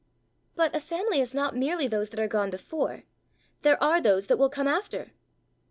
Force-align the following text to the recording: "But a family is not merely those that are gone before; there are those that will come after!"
"But 0.55 0.75
a 0.75 0.79
family 0.79 1.19
is 1.21 1.35
not 1.35 1.55
merely 1.55 1.85
those 1.85 2.09
that 2.09 2.19
are 2.19 2.27
gone 2.27 2.49
before; 2.49 3.03
there 3.61 3.77
are 3.83 4.01
those 4.01 4.25
that 4.25 4.37
will 4.39 4.49
come 4.49 4.67
after!" 4.67 5.11